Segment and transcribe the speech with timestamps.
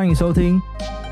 [0.00, 0.58] 欢迎收听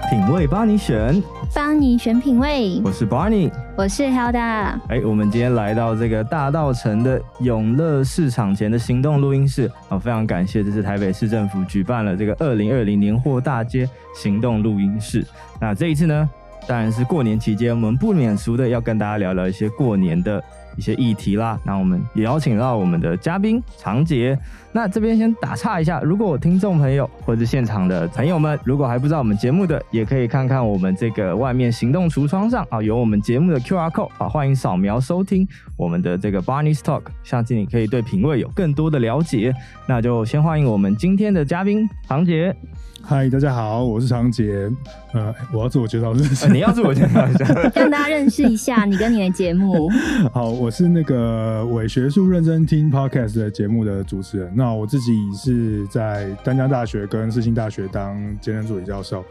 [0.09, 1.23] 品味帮你选，
[1.55, 2.81] 帮你选品味。
[2.83, 4.81] 我是 Barney，我是 Hilda。
[4.89, 15.23] 哎，我们今天来到这个大道城的永乐市场前的行动录音室啊，非常感谢，这是台北市政府举办了这个二零二零年货大街行动录音室。
[15.61, 16.27] 那这一次呢，
[16.67, 20.43] 当然是过年期间，我们不免俗的要跟大家聊聊一些过年的。
[20.77, 24.39] 一些议题啦，那我们也邀请到我们的嘉宾常杰。
[24.71, 39.53] 那这边先打岔一下，如果我听众朋友或者现场的朋友们，如果还不知道我们节目的，也可以看看我们这个外面行动橱窗上啊，有我们节目的 QR code 啊，欢迎扫描收听我们的这个 Barney's Talk，相信你可以对品味有更多的了解。
[39.87, 42.55] 那就先欢迎我们今天的嘉宾常杰。
[43.03, 44.71] 嗨，大家好，我是常杰。
[45.15, 46.53] 呃，我要自我介绍是、呃？
[46.53, 49.89] 你要自我介绍一下， 让大家认识一下你跟你的节目。
[50.35, 54.53] 好，我我是那个伪学术认真听 Podcast 的节目的主持人。
[54.55, 59.25] 那我自己是在丹江大学跟世新大学当兼任助理教授，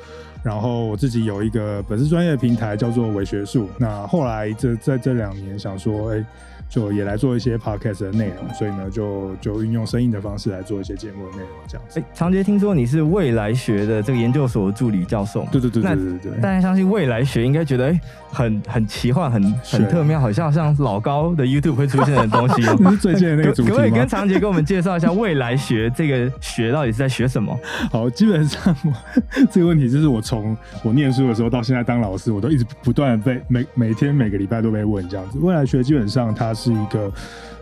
[0.48, 3.70] 然后我自己有一个本身专业的平台叫做伪学术。
[3.78, 6.26] 那后来这在这两年想说，哎、欸。
[6.70, 11.98] 就也来做一些 podcast 的内容，所以呢，就就运用声音的方式来做一些节目的内容，这样子。
[11.98, 16.42] 哎、欸，长杰，听说你是未来学的这个研究所助理教授，对对对对对对。
[16.42, 18.02] 大家相信未来学应该觉得哎、欸，
[18.34, 22.62] 很很奇幻，很很特妙，好像像老高的 YouTube 会出现的东西。
[22.78, 23.76] 你是最近的那个主题吗？
[23.76, 27.58] 可不可以跟长杰给我们介绍一下未来学这个学到底是在学什么？
[27.90, 28.76] 好，基本上
[29.50, 30.37] 这个问题就是我从
[30.84, 35.40] 我念书的时候到现在当老师，我都一直不断的被每每天每个礼拜都被问这样子。
[35.40, 36.58] 未来学基本上它。
[36.58, 37.14] 是一个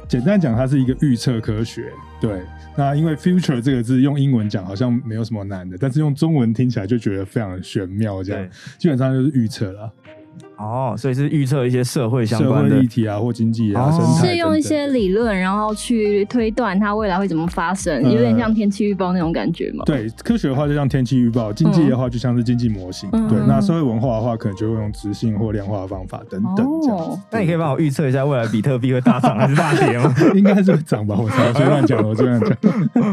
[0.08, 1.92] 简单讲，它是一个预测科学。
[2.22, 2.42] 对，
[2.78, 9.92] 那因为 future 这个字用英文讲好像没有什么难的，但是用中文听起来就觉得非常玄妙，这样基本上就是预测了。
[10.58, 19.84] 哦，所以是预测一些社会相关的议题啊，或经济啊，生态等等，是用一些理论，然后去推断它未来会怎么发生，有点像天气预报那种感觉嘛。
[19.86, 23.10] 对，科学的话就像天气预报，经济的话就像是经济模型。
[23.12, 27.20] 对，那社会文化的话，可能就会用质性或量化的方法等等这样。
[27.32, 30.14] 那你可以帮我预测一下未来比特币会大涨还是大跌吗？
[30.36, 32.50] 应该是会涨吧，我随便乱讲，我随便讲。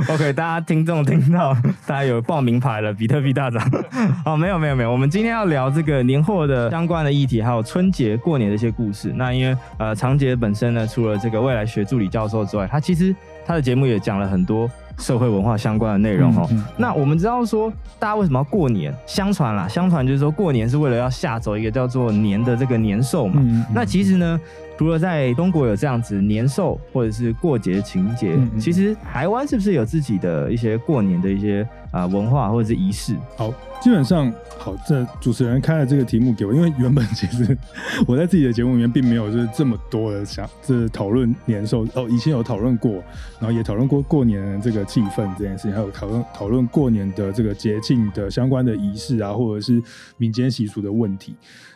[0.14, 1.54] OK，大家听众听到，
[1.86, 3.62] 大家有报名牌了，比特币大涨。
[4.24, 8.16] 哦，没有没有没有，我们今天要聊这个年货的相关的议题，还有春节。
[8.16, 9.12] 过年的一些故事。
[9.14, 13.14] 那因为呃，长杰本身呢，除了这个未来学助理教授之外，他其实
[13.46, 16.46] 他的节目也讲了很多社会文化相关的内容哈。
[16.50, 18.94] 嗯嗯、那我们知道说，大家为什么要过年？
[19.06, 23.42] 相传啦，相传就是说过年是为了要吓走一个叫做年的这个年兽嘛。
[23.74, 24.40] 那其实呢，
[24.82, 31.62] 除了在中国有这样子年兽或者是过节情节，嗯嗯、其实台湾是不是有自己的一些过年的一些
[31.92, 33.14] 啊、呃、文化或者是仪式？
[33.36, 33.54] 好。
[33.80, 37.58] 基本上，好，这主持人开了这个题目给我，因为原本其实
[38.06, 42.92] 我在自己的节目里面并没有就是这么多的想这讨论年兽哦，以前有讨论过，
[43.40, 49.82] 然后也讨论过过年的这个气氛这件事情，还有讨论讨论过年的这个节庆的相关的仪式啊，或者是
[50.16, 51.34] 民间习俗的问题。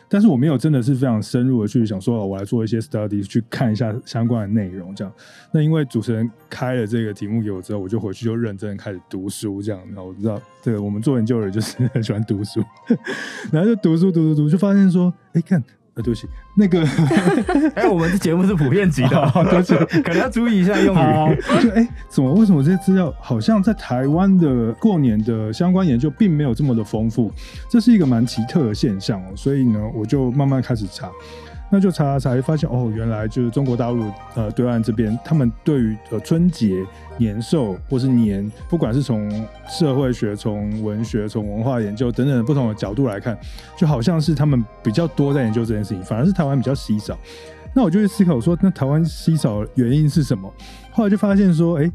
[0.09, 5.13] 但是我没有真的是非常深入的去想说，我来做一些 study 去看一下相关的内容，这样。
[5.51, 9.81] 那因为主持人开了这个题目给我之后，我就回去就认真开始读书，这样。
[9.87, 12.63] 然后我知道，对我们做研究的人就是很喜欢读书，
[13.51, 15.63] 然后就读书读读读，就发现说，哎，看。
[15.97, 16.81] 啊，对不起，那个，
[17.73, 21.41] 哎、欸，我们的节目是普遍级的， 哦、对不起， 可能要注意一下用语。
[21.61, 27.31] 就哎，怎么为什么这些资料好像在台湾的过年的相关研究并没有这么的丰富？
[27.67, 29.25] 这是一个蛮奇特的现象哦。
[29.35, 31.09] 所以呢，我就慢慢开始查。
[31.69, 36.85] 那就查查，发现哦，原来就是中国大陆呃对岸这边，他们对于呃春节、
[37.17, 39.29] 年兽或是年，不管是从
[39.69, 43.37] 社会学、从文学、从文化研究等等不同的角度来看，
[43.77, 47.17] 就好像是他们比较多在研究这件事情，反而是台湾比较稀少。
[47.73, 50.51] 那我就去思考说，那台湾稀少原因是什么？
[50.91, 51.91] 后来就发现说，哎、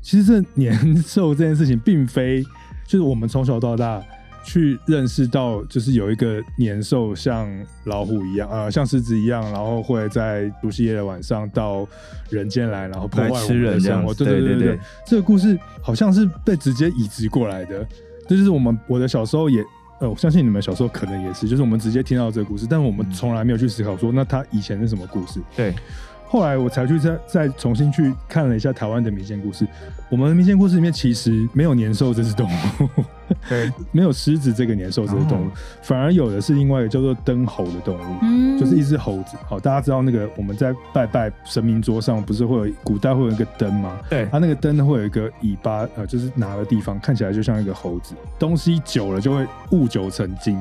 [0.00, 2.42] 其实这年兽这件事情，并非
[2.86, 4.02] 就是我们从小到大。
[4.44, 7.48] 去认识到，就是有一个年兽像
[7.84, 11.86] 老虎一样，呃，像狮子一样，然后会在除夕夜的晚上到
[12.30, 14.12] 人间来，然后破坏我们的生活。
[14.14, 17.86] 对对对对，对，对，这个故事好像是被直接移植过来的。
[18.28, 19.62] 这就是我们我的小时候也，
[20.00, 25.40] 呃，我相信你们小时候可能也是，就是我们直接听到这个故事，但我们从来没有去思考说，那他以前是什么故事？
[25.56, 25.74] 对。
[26.30, 29.66] 后来我才去再再重新去看了一下台湾的民间故事。
[30.08, 32.88] 我们民间故事里面其实没有年兽这只动物，
[33.48, 35.50] 对， 没有狮子这个年兽这只动物，哦、
[35.82, 39.36] 反而有的是另外一个叫做灯猴的动物，嗯、就是一只猴子。
[39.48, 43.98] 好，大家知道那个我们在拜拜神明桌上不是会有古代会有一个灯吗？
[44.08, 48.14] 对，它那个灯会有一个尾巴，呃，就是拿的地方看起来就像一个猴子。
[48.38, 50.56] 东西久了就会物久成精。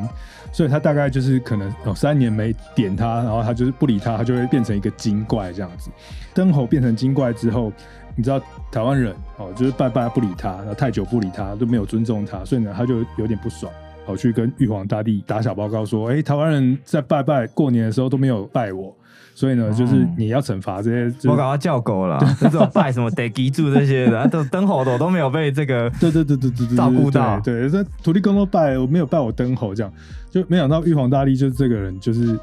[0.52, 5.90] 所以他大概就是可能有三年没点他，然后他就是不理他，他就会变成一个精怪这样子。
[6.34, 7.72] 灯猴变成精怪之后，
[8.16, 8.42] 你知道
[8.72, 13.72] 台湾人哦，就是拜拜不理他，然后太久不理他，都没有尊重他，所以呢，他就有点不爽。
[14.10, 18.92] 跑去跟玉皇大帝打小报告说，哎、欸，台湾人在拜拜过年的时候都没有拜我。
[19.36, 29.94] 所以呢，就是你要惩罚这些，我搞他叫狗了，这种拜什么得基住这些的， 都灯猴都都没有被这个，对对对对对对，照顾到，对，这土地公都拜，我没有拜我灯猴，这样
[30.32, 32.38] 就没想到玉皇大帝就是这个人，就是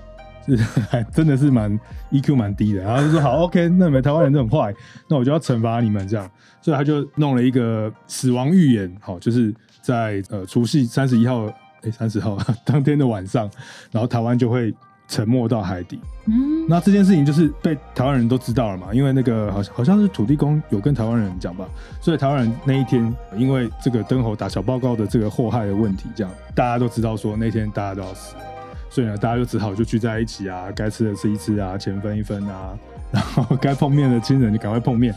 [0.46, 0.56] 是
[0.88, 1.78] 还真的是蛮
[2.12, 4.72] EQ 蛮低的，然后就说好 OK，那你们台湾人都很坏，
[5.08, 6.30] 那我就要惩罚你们这样，
[6.62, 9.52] 所以他就弄了一个死亡预言，好，就是
[9.86, 11.46] 在呃除夕三十一号，
[11.82, 13.48] 哎三十号当天的晚上，
[13.92, 14.74] 然后台湾就会。
[15.08, 21.64] 沉没到海底，嗯，那这件事情就是被台湾人都知道了嘛，因为那个好像好像是土地公有跟台湾人讲吧，
[22.00, 28.34] 所以台湾人那一天因为这个灯猴打小报告的这个祸害的问题，这样大家都知道说那天大家都要死，
[28.90, 32.76] 所以呢，大家就只好就聚在一起啊，该吃的吃一吃啊，钱分一分啊，
[33.12, 35.14] 然后 该碰面的亲人就赶快碰面，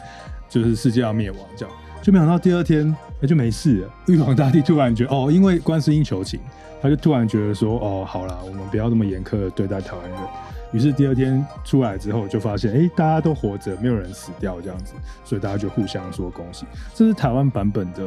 [0.48, 6.40] 就是世界要灭亡这样，就没想到第二天欸就没事了，玉皇大帝突然觉得哦，因为观世音求情。
[6.82, 10.18] 他就突然觉得说：“哦，好啦，我们不要这么严苛的对待台湾人。”
[10.72, 14.94] 于是第二天出来之后，就发现，哎、欸，大家都活着，没有人死掉这样子，
[15.26, 16.66] 所以大家就互相说恭喜。
[16.96, 18.02] 这是台湾版本的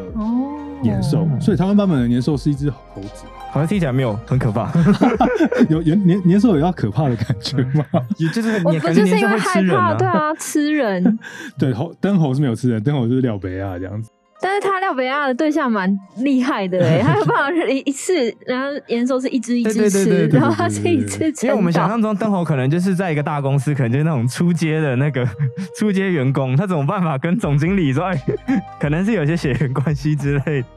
[0.81, 4.73] 年兽，哦、所以台湾版本的年兽是一只猴子，好像听起来没有很可怕，
[5.69, 7.85] 有年年年兽有要可怕的感觉吗？
[8.17, 11.19] 也就是我不就是因为害怕，对啊，吃人。
[11.59, 14.11] 对，猴灯猴是没有吃人，灯猴就是廖北啊这样子。
[14.43, 18.12] 但是他廖北亚的对象蛮厉害的哎， 他有办法一一次，
[18.44, 21.25] 然后年兽是一只一只吃，然后他是一只。
[21.47, 25.25] 因为我们想象中灯猴可能就是在一个大公司，可能就是那种出街的那个
[25.79, 28.03] 出街员工，他怎么办法跟总经理说？
[28.81, 30.69] 可能是有些血缘关系之类的。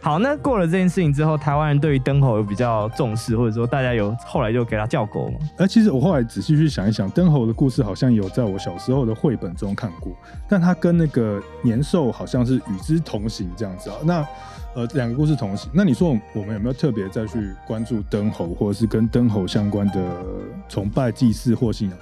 [0.00, 5.38] 好，那过了这件事情之后，台湾人对于灯猴有比较重视，或者说大家有后来就给他叫狗吗？
[5.58, 10.12] 哎，其实我后来仔细去想一想，灯猴的故事好像有在我小时候的绘本中看过，
[10.48, 14.26] 但他跟那个年兽好像是与之同行这样子啊，那
[14.74, 20.24] 呃两个故事同行，那你说我们有没有特别再去关注灯猴，或者是跟灯猴相关的
[20.68, 21.98] 崇拜、祭祀或信仰？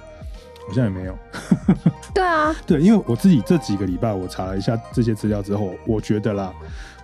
[0.67, 1.17] 好像也没有。
[2.13, 6.53] 对啊， 对，因为我自己这几个礼拜我查了一下这些资料之后，我觉得啦，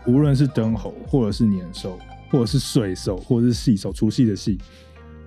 [0.06, 1.98] 无论是灯猴，或者是年兽，
[2.30, 4.57] 或者是岁兽，或者是细兽，除夕的夕。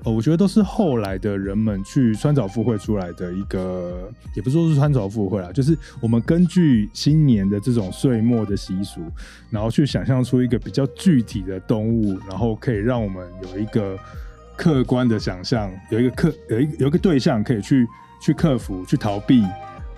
[0.04, 9.00] 哦，我觉得都是后来的人们去穿凿附会出来的一个，也不说是穿凿附会啦，就是我们根据新年的这种岁末的习俗，
[9.50, 13.98] 然后去想象出一个比较具体的动物，然后可以让我们有一个
[14.56, 17.86] 客观的想象，有一个客有一有一个对象可以去
[18.22, 19.44] 去克服、去逃避，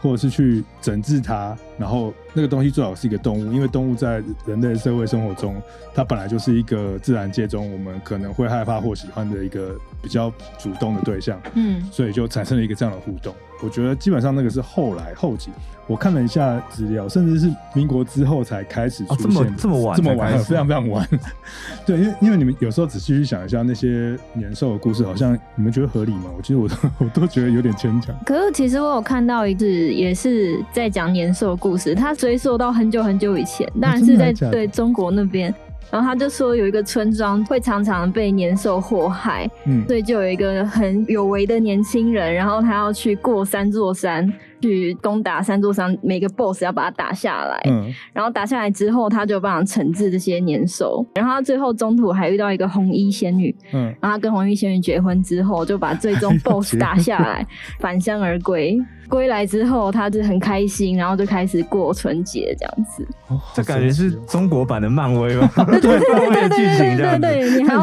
[0.01, 2.13] 或者是去整治它，然后。
[2.35, 5.61] 那个东西最好是一个动物，因为动物在人类社会生活中，
[5.95, 13.35] 它本来就是一个自然界中我们可能会害怕或喜欢的一个比较主动的对象，嗯，所以就产生了一个这样的互动。
[13.63, 15.53] 我觉得基本上那个是后来后期，
[15.87, 21.09] 我看了一下资料，甚至是民国之后才开始出现，哦、这么这么晚，这么晚，非常非常晚。
[21.87, 26.25] 对，因为因为你们有时候仔细去想一下那些年兽的故事，好像你们觉得合理吗？
[26.37, 28.13] 我其实我都我都觉得有点牵强。
[28.27, 32.13] 可是其实我有看到一次，也是在讲年兽的故事，他。
[32.23, 35.53] 追溯到很久很久以前，当然是在对中国那边。
[35.91, 44.33] 然后他就说有一个村庄会常常被年兽祸害，嗯，所以就有一个很有为的年轻人，然后他要去过三座山。
[44.63, 47.61] 去攻打三座山，每个 BOSS 要把它打下来。
[47.69, 51.05] 嗯，然后打下来之后，他就帮忙惩治这些年兽。
[51.15, 53.55] 然后他最后中途还遇到一个红衣仙女。
[53.73, 57.47] 嗯，然后他跟红衣仙女结婚之后，就把最终 BOSS 打下来，
[57.81, 58.79] 返乡而归。
[59.09, 63.07] 归来之后，他就很开心，然后就开始过春节这样子。
[63.29, 65.51] 哦，这感觉是中国版的漫威吧？
[65.69, 67.77] 对对对对对对对，你还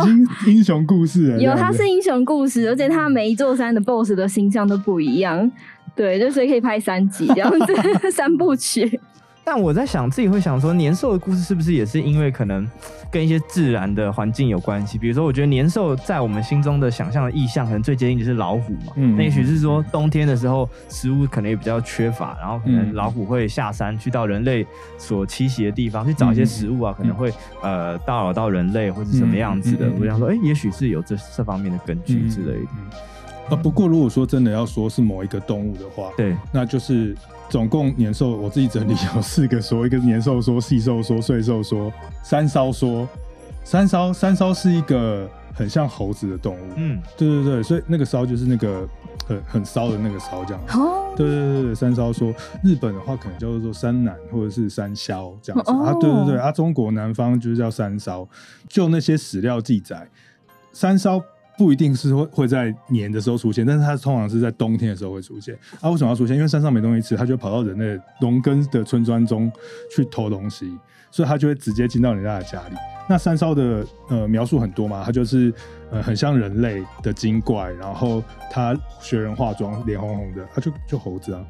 [0.48, 5.52] 英雄故事有，他是英雄故事，而且他每一座山的 BOSS 的形象都不一样。
[6.00, 7.75] 对，就所以可以拍三集这样子
[8.10, 8.98] 三部曲。
[9.44, 12.65] 但我在想，自己会想说，年兽的故事是不是也是因为可能
[13.12, 14.98] 跟一些自然的环境有关系？
[14.98, 18.94] 比如说，我觉得年兽在我们心中的想象的意象，可能最接近就是老虎嘛。
[18.96, 24.65] 嗯，那也许是说冬天的时候食物可能也比较缺乏，然后可能老虎会下山去到人类
[24.98, 27.29] 所栖息的地方去找一些食物啊，可能会
[27.62, 29.91] 呃打扰到人类或者什么样子的。
[30.00, 32.70] 我想说，哎，也许是有这这方面的根据之类的。
[33.50, 37.15] 啊，不过如果说真的要说是某一个动物的话，对，那就是
[37.50, 41.91] 总共年兽，我自己整理有四个说，一个年兽说、细兽说、岁兽说、
[42.24, 43.08] 三骚说。
[43.62, 48.88] 三骚三骚是一个很像猴子的动物，嗯，对对对，所以那个骚就是那个
[49.27, 50.63] 很很骚的那个骚这样。
[50.70, 58.27] 哦，对对对对，三骚说，日本的话可能叫做山南或者是山魈这样子、哦、啊，对对对啊，中国南方就是叫三骚。
[58.68, 60.10] 就那些史料记载，
[60.74, 61.22] 三骚。
[61.60, 65.54] 不一定是会会在年的时候出现，但是它通常是在冬天的时候会出现。
[65.82, 66.38] 啊，为什么要出现？
[66.38, 69.51] 因为山上没东西吃，它就跑到人类农耕的村庄中
[69.94, 70.72] 去偷东西，
[71.12, 72.75] 所以它就会直接进到人家的家里。
[73.10, 75.54] 那山烧的呃描述很多嘛，它就是
[75.92, 81.44] 呃很像人类的精怪，然后它学人化妆，脸红红的，它就就猴子啊。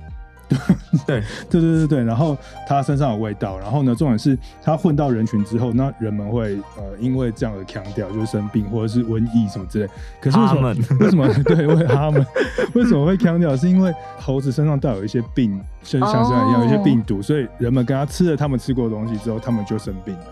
[1.05, 2.37] 对对对对对，然后
[2.67, 9.87] 它身上有味道，然后呢，重点是它混到人群之后，那人们会呃因为这样的腔调，就是生病或者是瘟疫什么之类。
[10.19, 10.75] 可是为什么？
[10.99, 11.27] 为什么？
[11.43, 12.25] 对，为他们
[12.73, 13.55] 为什么会腔调？
[13.55, 20.25] 是因为猴子身上带有一些病，像像这样一样，有一些病毒，所以人们跟他吃了他们吃过的东西之后，他们就生病了。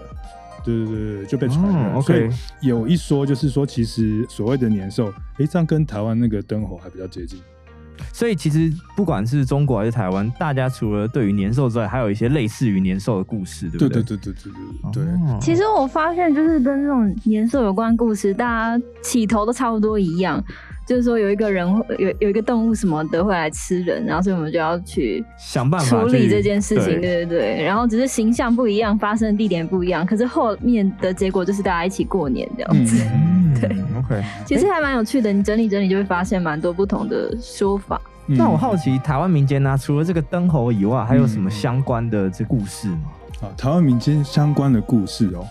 [0.66, 2.02] 对对对对，就被传染。
[2.02, 2.30] 所以
[2.62, 7.40] 有一说就是说，其实所谓的年兽，哎，这样跟台湾那个灯猴还比较接近。
[8.14, 13.90] 所以其实不管是中国还是台湾，大家除了对于年兽之外，还有一些类似于年兽的故事，对不对？
[13.90, 14.52] 对对对对
[14.94, 15.14] 对对。
[15.14, 20.44] 哦、其实我发现，就是跟这种年兽有关故事，大家起头都差不多一样，
[20.88, 21.68] 就是说有一个人
[22.00, 27.64] 有有一个动物什么的会来吃人，然后所以我们就要去想办法处理这件事情，对对对。
[27.64, 33.04] 然后只是形象不一样，发生的地点不一样，可是后面的结果就是大家一起过年这样子。
[33.14, 35.32] 嗯对，OK，其实还蛮有趣的。
[35.32, 38.02] 你整理整理就会发现蛮多不同的说法。
[38.26, 43.00] 那、嗯、我好奇，台湾民间呢、啊，除了这个灯猴以外，还有什么相关的这故事吗？
[43.42, 45.48] 啊、嗯，台湾民间相关的故事哦，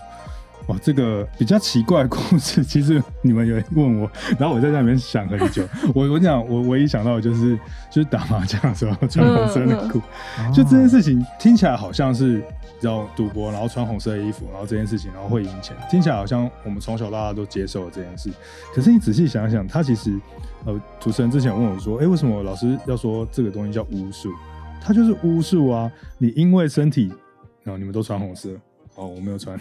[0.67, 5.67] 哇，这个比较奇怪的故事， 其实你们有人问我，然后我在那里面想很久。
[5.95, 7.57] 我我讲，我唯一想到的就是
[7.89, 9.99] 就是打麻将的时候 穿红色内裤，
[10.39, 12.43] 嗯嗯、就这件事情听起来好像是。
[12.79, 18.29] 然后赌博，然后穿红色的衣服，然后这件事情，然后会赢钱，听起来好像我们从小到大都接受了这件事。
[18.71, 20.15] 可是你仔细想想，他其实，
[20.63, 24.31] 呃，主持人之前问我说，哎，为什么老师要说这个东西叫巫术？
[24.79, 25.91] 它就是巫术啊！
[26.19, 27.11] 你因为身体，
[27.63, 28.51] 然后你们都穿红色。
[28.93, 29.57] 哦，我没有穿，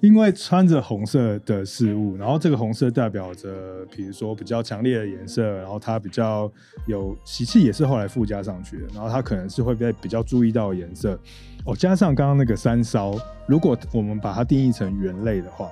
[0.00, 6.50] 因为穿着红色的事物，然后这个红色代表着，比如说比较强烈的颜色，然后它比较
[6.86, 11.18] 有喜气，也是后来附加上去的，然后它可能是会被比较注意到的颜色。
[11.64, 13.14] 哦，加上刚刚那个三烧，
[13.46, 15.70] 如果我们把它定义成猿类的话，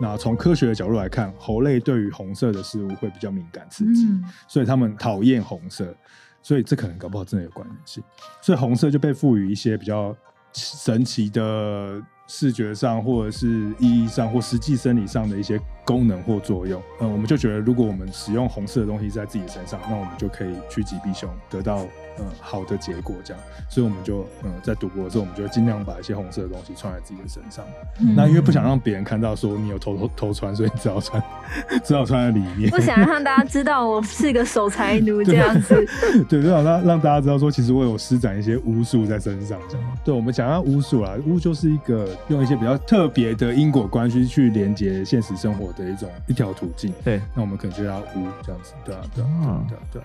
[0.00, 5.94] 那从科学的角度来看，猴类对于红色的事物会比较敏感刺激，嗯、所以他们讨厌红色，
[6.42, 8.02] 所以这可能搞不好真的有关联性，
[8.40, 10.16] 所以红色就被赋予一些比较。
[10.54, 21.84] 神奇的视觉上，或者是意义上，或实际生理上的一些功能或作用，嗯，我们就觉得，如果我们使用红色的东西在自己身上，那我们就可以趋吉避凶，得到。
[22.20, 27.64] 嗯，好的结果这样，所以我们就嗯，在赌博的时候，我们就尽量把一些红色的东西穿在自己的身上。
[28.00, 31.22] 嗯、那因为不想让别人看到说你有偷偷偷穿，所以你只好穿，
[31.84, 32.70] 只好穿在里面。
[32.70, 35.74] 不想让大家知道我是个守财奴 这样子。
[36.28, 39.86] 对，就想让让大家知道说，其实我有施展一些巫术在身上这样。
[40.04, 46.92] 对，我们讲到巫术啊，巫就是一个用一些比较特别的因果关系去连接现实生活的一种一条途径。
[47.04, 48.72] 对，那我们可能就要巫这样子。
[48.84, 50.04] 对啊，对啊，对啊，对啊。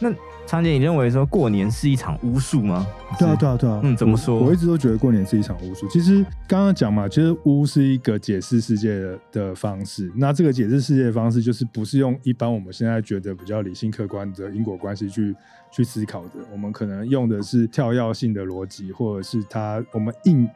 [0.00, 0.12] 那
[0.46, 2.86] 常姐，你认为说过年是一场巫术吗？
[3.18, 3.80] 对啊，对啊，对啊。
[3.82, 4.36] 嗯，怎么说？
[4.36, 5.88] 我，我一直都觉得过年是一场巫术。
[5.88, 10.10] 其实刚刚讲嘛，其实巫是一个解释世界的的方式。
[10.14, 15.34] 那这个解释世界的方式，就是不是用一般我们现在觉得比较理性客观的因果关系去
[15.70, 16.34] 去思考的。
[16.52, 20.48] 我们可能用的是跳跃性的逻辑，或者是它我们硬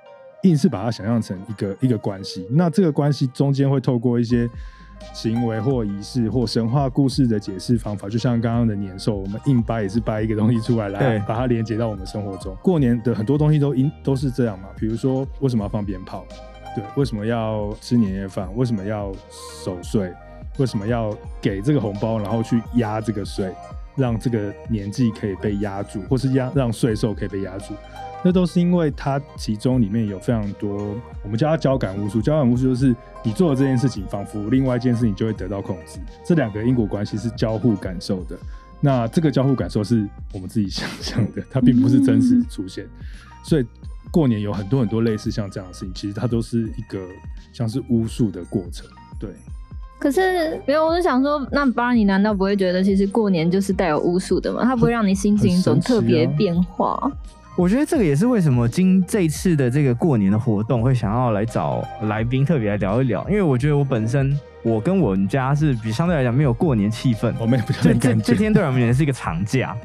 [0.44, 2.46] 硬是把它想象成一个一个关系。
[2.50, 4.48] 那这个关系中间会透过一些。
[5.12, 12.56] 行为或仪式或神话故事的解释方法，就像刚刚的年兽，我们硬掰也是掰一个东西出来，来把它连接到我们生活中。
[12.62, 16.24] 过年的很多东西都因都是这样嘛，比如说为什么要放鞭炮？
[16.74, 18.48] 对，为什么要吃年夜饭？
[18.56, 19.12] 为什么要
[19.64, 20.12] 守岁？
[20.58, 23.50] 为什么要给这个红包，然后去压这个岁，
[23.96, 27.74] 让这个年纪可以被压住，或是压让岁寿可以被压住？
[28.24, 32.22] 那都是因为它其中里面有非常多，我们叫它交感巫术。
[32.22, 35.98] 交感巫术就是你做了这件事情，仿佛另外一件事情就会得到控制。
[36.24, 38.36] 这两个因果关系是交互感受的。
[38.80, 42.86] 那这个交互感受是我们自己 想象的，它并不是真实出现。
[43.44, 43.66] 所以
[44.10, 47.00] 过年有很多很多类似像这样的事情，其实它都是一个
[47.52, 48.86] 像是巫术的过程。
[49.18, 49.30] 对。
[49.98, 54.64] 可是没有，我就想说，那 Barney 你难道不会觉得其实过年就是带有巫术的吗？
[54.64, 57.10] 它不会让你心情总特别变化？
[57.54, 69.76] 我觉得这个也是为什么今这次的这个过年的活动会想要来找来宾特别来聊一聊，因为我觉得我本身我跟我们家是比相对来讲没有过年气氛，我们也不这这这天对我们也是一个长假，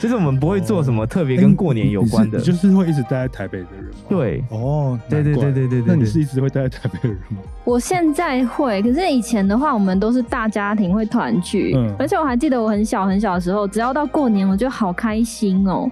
[0.00, 3.90] 就是我们不会做什么特别跟过年有关的，哦欸、就是会一直待在台北的人吗？
[4.08, 7.38] 对，哦，对对对对对对，那你是一直会待在台北的人吗？
[7.64, 15.90] 我现在会，可是以前的话，我们都是大家庭会团聚，嗯，而且我还记得我很小很小的时候，只要到过年，我就好开心哦，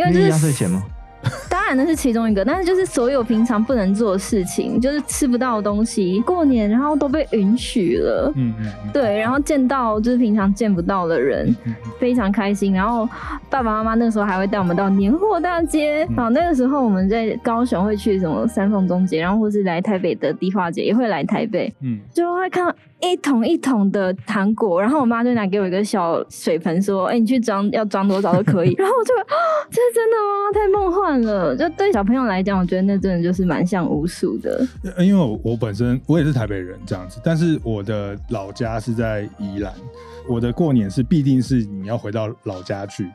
[0.00, 0.82] 因为就是压岁钱吗？
[1.50, 8.32] 当然然那是其中一个，但是就是所有平常不能做的事情，就是吃不到的东西，过年然后都被允许了。
[8.34, 11.54] 嗯嗯，对，然后见到就是平常见不到的人，
[12.00, 12.72] 非常开心。
[12.72, 13.08] 然后
[13.48, 16.06] 爸爸妈妈那个时候还会带我们到年货大街。
[16.16, 28.74] 好，那个时候我们在高雄会去什么三凤中街，然后或是来台北的迪化街，也会来台北，嗯，就会看到一桶一桶的糖果，然后我妈就拿给我一个小水盆，说：“哎、你去装，要装多少都可以。
[28.78, 29.36] ”然后我就，啊，
[29.70, 30.52] 这是真的吗？
[30.52, 31.56] 太梦幻了！
[31.56, 34.66] 就对小朋友来讲，我觉得那真的就是蛮像巫术的。
[34.98, 39.72] 因为我我本身我也是台北人这样子，但是我的老家是在宜兰，
[40.28, 43.10] 我的过年是必定是你要回到老家去。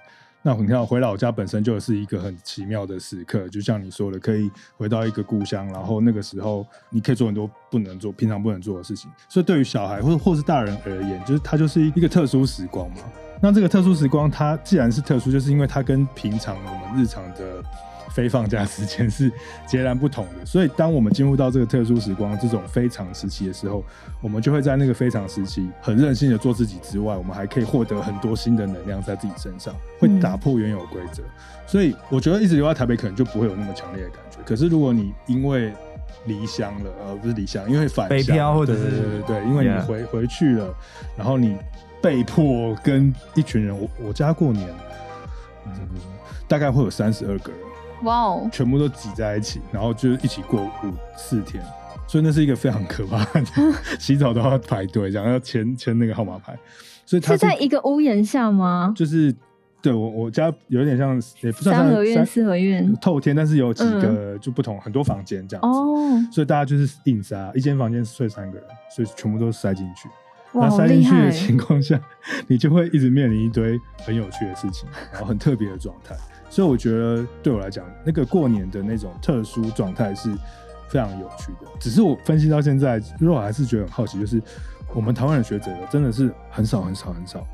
[0.47, 9.09] 那你看，回老家本身就是一个很奇妙的时刻，就像你说的，可以回到一个故乡，然后那个时候你可以做很多不能做、平常不能做的事情。
[9.27, 12.97] 所以对于小孩或者或是大人而言，就是它就是一个特殊时光嘛。
[13.41, 17.63] 那这个特殊时光，它既然是特殊，就是因为它跟平常我们日常的。
[18.15, 19.29] 非放假时间是
[19.67, 23.83] 截然不同的，所以当我们进入到这个特殊时光这种非常时期的时候，
[24.21, 31.21] 我们就会在那个非常时期很任性的做自己之外，我们还可以获得很多新的能量在自己身上，会打破原有规则。
[31.67, 34.37] 所以我觉得一直留在台北可能就不会有那么强烈的感觉。
[34.45, 35.73] 可是如果你因为
[36.25, 40.73] 离乡了，呃，不是离乡，因为返乡，北漂或者是对对对对，因为你回回去了，
[41.17, 41.57] 然后你
[42.01, 44.69] 被迫跟一群人，我我家过年，
[46.47, 47.59] 大概会有三十二个人。
[48.05, 48.49] 哇哦！
[48.51, 51.61] 全部都挤在一起，然后就一起过五四天，
[52.07, 53.45] 所以那是一个非常可怕的，
[53.99, 56.57] 洗澡都要排队，然后要签签那个号码牌。
[57.05, 58.93] 所以他是，是在一个屋檐下吗？
[58.95, 59.35] 就是
[59.81, 65.67] 对我我家有点像，也不算三合院、四合院，透天，但是有几个就不同、嗯、很多房间这样子。
[65.67, 70.09] 哦，所以大家就是硬塞，一间房间睡三个人，所以全部都塞进去。
[70.51, 71.99] 那塞进去的情况下，
[72.47, 76.15] 你就会一直面临一堆很有趣的事情，然后很特别的状态。
[76.55, 80.33] 所以我觉得对我来讲，那个过年的那种特殊状态是
[80.87, 81.69] 非常有趣的。
[81.81, 84.41] 只是我分析到现在，因为我还是觉得很好奇，就是
[84.93, 87.45] 我们台湾的学者真的是很少很少很少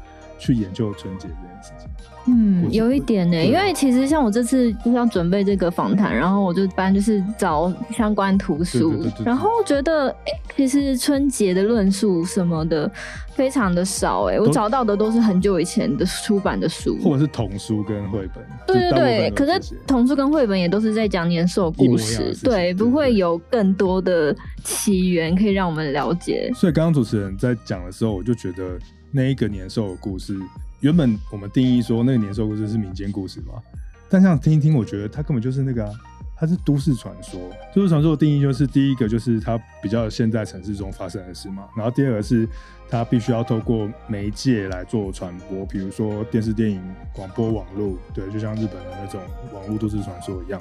[0.42, 1.88] 去研究春节这件事情。
[2.28, 8.94] 嗯，有一点呢、欸，因为其实像我这次就是要准备这个访谈，然后我就班就是找相关图书，
[9.26, 12.90] 然后觉得哎、欸，其实春节的论述什么的
[13.34, 18.46] 非常的少哎、欸，我找到的都是很久以前的出版的书，或者是童书跟绘本。
[18.68, 26.52] 对对对，可是童书跟绘本也都是在讲年兽故事，对，不会有更多的起源可以让我们了解。
[26.54, 28.78] 所以刚刚主持人在讲的时候，我就觉得
[29.12, 30.38] 那一个年兽的故事。
[30.80, 33.62] 原本我们定义说那个年兽故事是民间故事嘛，
[34.10, 35.94] 但这样听一听，我觉得它根本就是那个，
[36.36, 37.40] 它是都市传说。
[37.76, 42.50] 都市传说的定义就是第一个就是它比较现在城市中发生的事嘛，然后第二个是
[42.90, 46.82] 它必须要透过媒介来做传播，比如说电视、电影、
[47.14, 49.22] 广播、网络，对，就像日本的那种
[49.54, 50.60] 网络都市传说一样。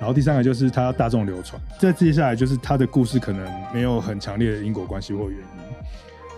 [0.00, 5.44] 然后第三个就是它大众流传，再接下来就是它的故事可能没有很强烈的因果关系或原因。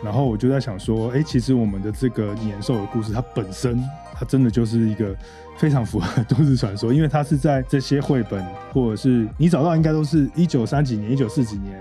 [0.02, 3.80] 然后我就在想说，哎，其实我们的这个年兽的故事，它本身
[4.14, 5.14] 它真的就是一个
[5.56, 11.78] 非常符合都市传说，因为它是在这些绘本或者是你找到应该都是一九三几年、一九四几年，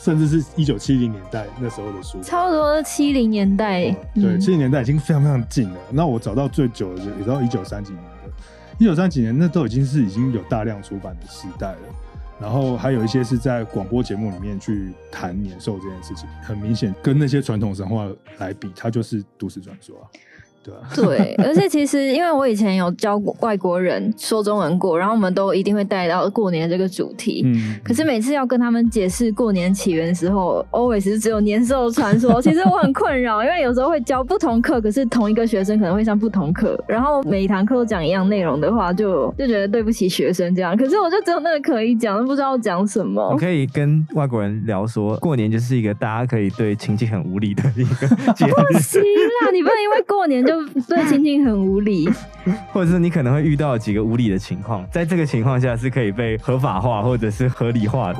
[0.00, 5.78] 甚至是一九七零年代那时候的书，差不多七零年代，嗯、对，七零年代已经非常非常近了。
[5.90, 8.30] 那我找到最久的就也到一九三几年的，
[8.78, 11.78] 一九三几年那都已经是已经有大量出版的时代了。
[12.40, 20.06] 然后还有一些是在广播节目里面去谈年兽这件事情，很明显跟那些传统神话来比，它就是都市传说啊。
[20.94, 27.42] 对，而且其实因为我以前有教过外国人说中文过，然后我们都一定会带到过年这个主题。
[27.44, 32.40] 嗯，可是每次要跟他们解释过年起源的时候，always 是只有年兽传说。
[32.42, 40.76] 其实我很困扰，因为有时候会教不同课，可是同一个学生可能会上不同课，然后每一堂课都讲一样内容的话，就就觉得对不起学生这样。
[40.76, 43.22] 可是我就只有那个可以讲，都不知道讲什么。
[43.30, 48.50] 我可以跟外国人聊说，过年就是一个大家可以对亲戚很无理的一个 节日。
[48.50, 50.66] 不行啦，你不能因为过年就。
[50.88, 52.08] 对亲戚很无理，
[52.72, 58.18] 或者是你可能会遇到几个无理的情况，在这个情况下是可以被合法化或者是合理化的。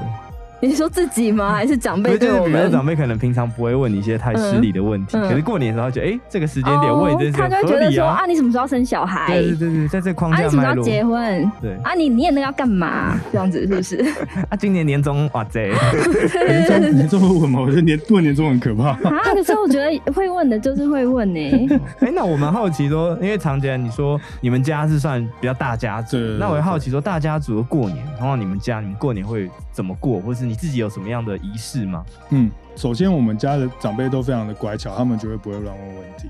[0.61, 1.53] 你说自己吗？
[1.53, 2.19] 还是长辈？
[2.19, 2.53] 对我们？
[2.53, 7.61] 比如长辈可能平常不会问你一些太失礼的问题，嗯、可是过年的时候就哎、欸，这个时间点问你这些合理啊。
[7.61, 9.27] 他就会觉得说啊，你什么时候生小孩？
[9.29, 10.39] 对对对对，在这框架。
[10.39, 11.53] 啊，你什么时候结婚？
[11.63, 13.19] 对啊，你你也那要干嘛？
[13.31, 13.97] 这样子是不是？
[14.51, 15.71] 啊，今年年终哇塞，
[16.49, 17.61] 年终年终会问吗？
[17.61, 19.21] 我觉得年过年终很可怕啊。
[19.25, 21.69] 可是我觉得会问的就是会问呢、欸。
[22.01, 31.29] 哎、欸，那我蛮好奇说，因为常杰你说你们家是算比较大家族，那我会好奇说大家族的过年，然后你们家你们过年会怎么过，或是你自己有什么样的？
[31.29, 32.07] 的仪式吗？
[32.31, 36.27] 嗯，首先我们家的长辈都非常的乖巧，他们绝对不会乱问问题。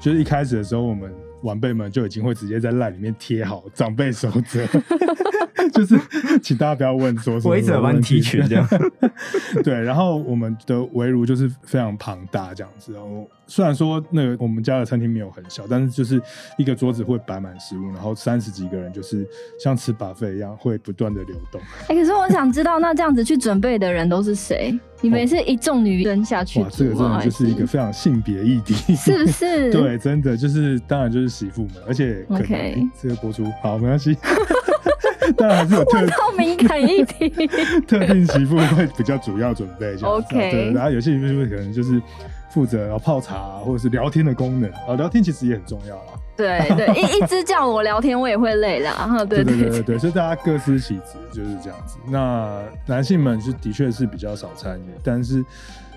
[0.00, 1.08] 就是一开始的时候，我们
[1.42, 4.66] 晚辈们就已经会直接在赖里面贴好长辈守则。
[5.72, 5.96] 就是
[6.42, 8.66] 请大家不要问说什么，我一直把你提群这样。
[9.62, 12.92] 对，然后我们的围炉就是非常庞大这样子。
[12.92, 16.22] 然后虽然说那个我们家的餐厅没有很小，但是就是
[16.56, 21.60] 一个桌子会摆满食物，然后三十几个人就是像吃 buffet 一样会不断的流动。
[21.88, 24.72] 哎、欸，可是我想知道，那这样子去准备的人都是谁？
[25.02, 26.60] 你们也是一众女人下去？
[26.60, 29.72] 哇，这个真的就是一个非常性别议题，是不是？
[29.72, 32.90] 对，真的就是当然就是媳妇们，而且可能 Okay.
[33.02, 34.16] 这个播出好没关系。
[35.36, 37.30] 当然还是有特到敏感一点，
[37.86, 40.26] 特定媳妇会比较主要准备这样子。
[40.34, 42.02] OK，对，然后有些媳妇可能就是
[42.50, 46.12] 负责然后泡茶或者是聊天的功能啊，聊天其实也很重要啦。
[46.36, 48.90] 对对，一 一直叫我聊天，我也会累的。
[49.28, 51.98] 对对对对对，所以大家各司其职就是这样子。
[52.08, 55.44] 那男性们是的确是比较少参与，但是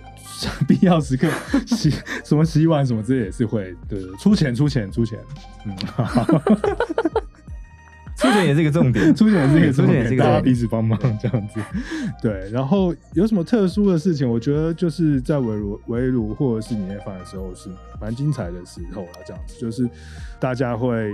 [0.67, 1.27] 必要时刻
[1.65, 1.89] 洗
[2.23, 5.17] 什么洗碗什么这些也是会对，出钱出钱出钱，
[5.65, 5.75] 嗯。
[8.33, 11.59] 出钱 也是一个重点，出钱也是一个重点，大家彼此帮忙这样子。
[12.21, 14.29] 对，然后有什么特殊的事情？
[14.29, 17.69] 我觉得就是在围炉、围炉或者是年夜饭的时候是
[18.01, 19.09] 蛮精彩的时候了。
[19.25, 19.87] 这样子就是
[20.39, 21.11] 大家会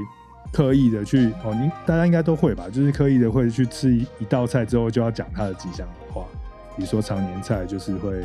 [0.52, 2.66] 刻意的去哦，您大家应该都会吧？
[2.72, 6.24] 就是刻意的会去吃一一道菜之后就要讲它的吉祥话，
[6.76, 8.24] 比如说长年菜就是会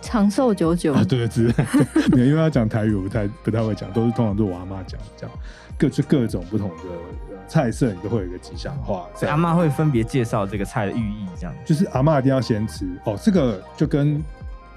[0.00, 1.52] 长寿久久啊，对，是，
[2.16, 5.36] 因为要讲台语，我不太不太会讲，都是通常都我阿妈讲这样，
[5.78, 7.31] 各就各种不同的。
[7.48, 13.18] 菜色你都会有一个吉祥话，所以阿妈会分别介绍这个菜的寓意，这样就是阿妈一定要先吃哦。
[13.22, 14.22] 这个就跟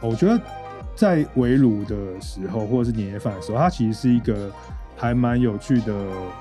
[0.01, 0.39] 我觉得
[0.95, 4.51] 在围炉的时候，或者是年夜饭的时候，它其实是一个
[4.97, 5.93] 还蛮有趣的，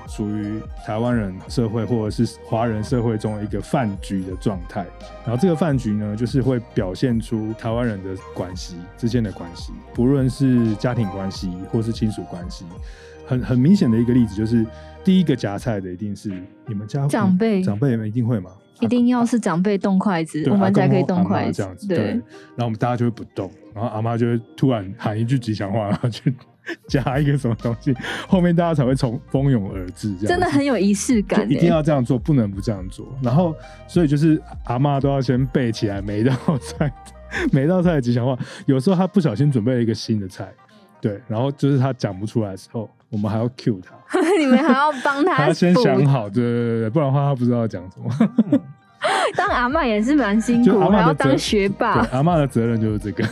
[0.07, 4.85] 属于台湾人社会或者是华人社会中的一个饭局的状态。
[5.25, 12.65] 然后这个饭局呢，就是会表现出台湾人的关系之间的关系，不论是家庭关系或是亲属关系。
[13.27, 14.65] 很很明显的一个例子就是。
[15.05, 16.29] 第一个夹菜的一定是
[16.65, 18.49] 你们家长辈，长辈们一定会吗？
[18.81, 21.53] 一定要是长辈动筷子，我们才可以动筷子。
[21.53, 21.97] 这样子，对。
[22.07, 26.33] 然后我们大家就会不动，然后阿妈就会突然喊一句吉祥话，然后去
[26.89, 27.95] 夹一个什么东西，
[28.27, 30.09] 后面大家才会从蜂拥而至。
[30.15, 33.07] 这样真的很有仪式感，一定要这样做，不能不这样做。
[33.21, 33.55] 然后，
[33.87, 36.91] 所以就是阿妈都要先背起来每一道菜，
[37.53, 38.37] 每一道菜的吉祥话。
[38.65, 40.51] 有时候她不小心准备了一个新的菜，
[40.99, 42.89] 对，然后就是她讲不出来的时候。
[43.09, 48.59] 我们还要 cue 他， 你们还要帮他， 他先想好，对对对，不然的话他不知道讲什么。
[49.37, 52.07] 当阿嬷也是蛮辛苦，还要当学霸。
[52.11, 53.27] 阿嬷的责任就是这个。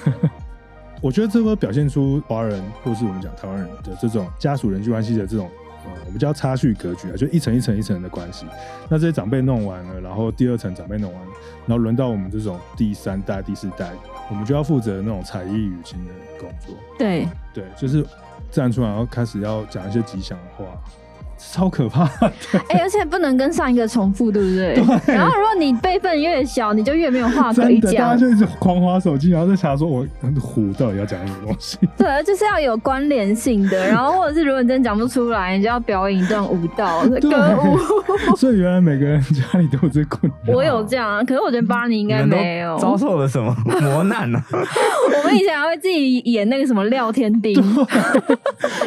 [1.02, 5.50] 我觉得这个表现出华人或是我们讲台湾人的这种家属人际关系的这种，
[5.84, 8.46] 呃，我们叫差序格局啊，就一层一层一层的关系。
[8.88, 11.28] 那这些长辈弄完了，然后第二层长辈弄完了，
[11.66, 13.92] 然后轮到我们这种第三代、第四代，
[14.30, 16.76] 我们就要负责那种才艺与情的工作。
[16.98, 18.06] 对对，就是。
[18.54, 20.64] 站出来，然后开始要讲一些吉祥话。
[21.52, 22.04] 超可怕！
[22.70, 24.76] 哎、欸，而且不能跟上一个重复，对不对？
[25.06, 25.16] 对。
[25.16, 27.94] 然后如果你辈分越小，你就越没有话可以讲。
[27.94, 30.06] 大家就一直狂滑手机，然后在想说：“我
[30.40, 33.88] 虎到底要讲什么东西？” 对，就是要有关联性的。
[33.88, 38.36] 然后或者是如果你真讲不出来，你就要表演一段舞蹈歌舞。
[38.36, 40.56] 所以原来每个人家里都有这困难。
[40.56, 42.78] 我有这样啊，可是我觉得巴尼应该没有。
[42.78, 44.42] 遭受了什么磨难呢？
[44.52, 47.54] 我们以前还会自己演那个什么廖天丁。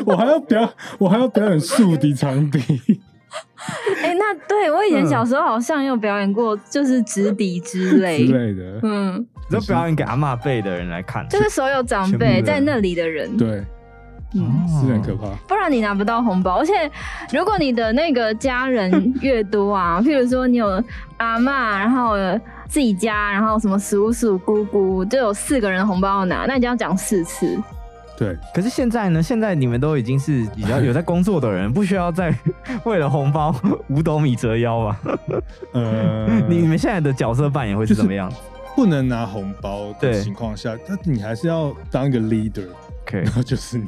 [0.04, 2.60] 我还要表，我还要表演竖笛长笛。
[4.02, 8.80] 哎、欸，那对我以前小时候好像有表演过，就是直笛之类之类的。
[8.82, 13.36] 嗯，就表演给阿妈辈的人来看，就是所有长辈在那里的人。
[13.36, 13.64] 对，
[14.34, 15.26] 嗯，是很可怕。
[15.48, 16.90] 不然你拿不到红包，而且
[17.32, 20.82] 如果你的那个家人越多啊， 譬如说你有
[21.16, 22.14] 阿妈，然后
[22.68, 27.60] 自己家，然后什么叔叔姑姑，就有四个人红包要拿，那你就要讲四次。
[28.16, 29.22] 对，可是现在呢？
[29.22, 32.34] 现在你们都已经是比较有在工作的人，不需要再
[32.84, 33.54] 为了红包
[33.88, 35.00] 五斗米折腰吧？
[35.72, 38.32] 呃，你 你们现在的角色扮演会是怎么样？
[38.74, 43.24] 不能拿红包的情况下，那你还是要当一个 leader，OK，Okay.
[43.24, 43.86] 然后就是你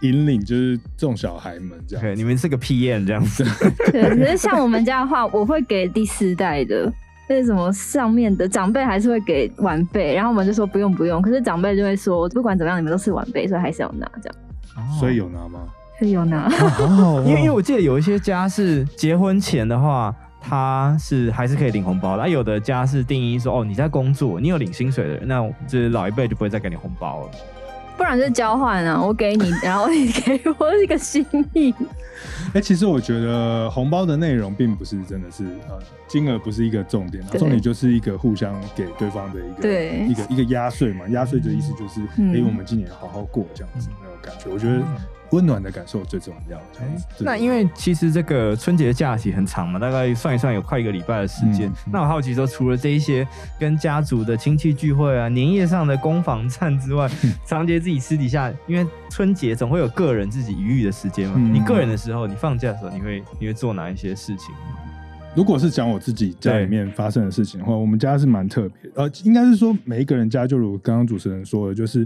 [0.00, 2.04] 引领，就是这种小孩们这样。
[2.04, 3.44] 对，你们是个 PM 这样子。
[3.92, 6.92] 对，可是像我们家的话，我会给第四代的。
[7.30, 14.36] 为什么上面的长辈还是会给晚辈，然后我们就说不用不用，可是长辈就会说不管怎么样，你们都是晚辈，所以还是要拿这样。
[14.76, 15.60] 哦、所以有拿吗？
[15.98, 16.50] 所以有拿。
[17.24, 27.30] 因为因为我记得有一些家是结婚前的话，他是还是可以领红包，然后有的家是定义说哦，你在工作，你有领薪水的人，那就是老一辈就不会再给你红包了。
[27.96, 31.72] 不然就是交换啊，我给你，然后你给我一个心意。
[32.48, 35.78] 哎、欸，其实我觉得红包的内容并不是真的是呃，
[36.08, 41.08] 金额不是一个重点，对重点就是一个互相给对方的一个对一个一个压岁嘛。
[41.08, 44.50] 压岁的意思就是，哎、嗯欸，我们今年好好过这样子那种感觉。
[44.50, 44.82] 我觉得
[45.30, 46.60] 温暖的感受最重要。
[47.20, 51.70] 那因为其实这个春节假期很长嘛，大概算一算有快一个礼拜的时间。
[51.92, 53.26] 那我好奇说，除了这一些
[53.58, 57.08] 跟家族的亲戚聚会啊、年夜上的攻防战之外，
[57.46, 61.34] 长杰自己私底下，因为春节总会有个人自己余裕的时间嘛。
[61.36, 64.54] 嗯、你个人的时候，你放假的时候，你会你会做哪一些事情？
[65.36, 72.04] 如果是讲我自己家里面发生的事情的话，我们家是蛮特别，呃，应该是说每一个人家，就如刚刚主持人说的，就是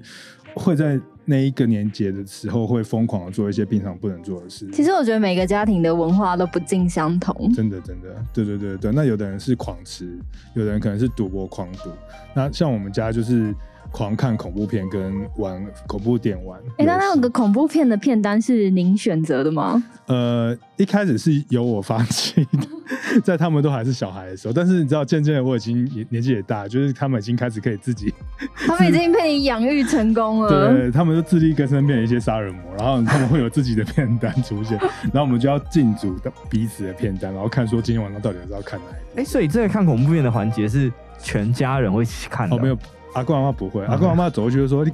[0.54, 4.68] 会在那一个年节的时候会疯狂的做一些平常不能做的事。
[4.72, 7.50] 其实我觉得每个家庭的文化都不尽相同。
[7.54, 8.92] 真的，真的，对对对对。
[8.92, 10.18] 那有的人是狂吃，
[10.54, 11.90] 有的人可能是赌博狂赌。
[12.34, 13.54] 那像我们家就是。
[13.94, 16.58] 狂看恐怖片跟玩恐怖电玩。
[16.78, 19.80] 哎、欸，那那个恐怖片的片单是您选择的吗？
[20.06, 24.52] 呃，一开始是由我发起的， 在他们都还是小孩的时候。
[24.52, 28.12] 但是你知道，渐渐的我已经也年纪也大，就是他们已经开始可以自己，
[28.66, 30.72] 他们已经被你养育成功了。
[30.72, 34.76] 对，他们就自力更生，变成一些杀人魔，然后他们会有自己的片单出现，
[35.14, 36.16] 然后我们就要进组
[36.50, 39.20] 彼此的片单，然后看说今天晚上到底是要看哪一个。
[39.20, 42.56] 哎、欸，所以这个看恐怖片的环节是全家人会一起看的？
[42.56, 42.76] 哦，没有。
[43.14, 44.92] 阿公阿妈不会，阿公阿妈走过去就说：“你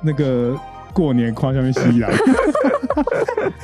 [0.00, 0.56] 那个
[0.92, 2.10] 过年看下面吸来，